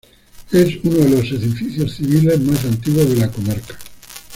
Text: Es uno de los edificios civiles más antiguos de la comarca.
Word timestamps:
Es 0.51 0.77
uno 0.81 0.95
de 0.95 1.09
los 1.11 1.25
edificios 1.31 1.93
civiles 1.97 2.39
más 2.39 2.65
antiguos 2.65 3.07
de 3.07 3.17
la 3.17 3.31
comarca. 3.31 3.77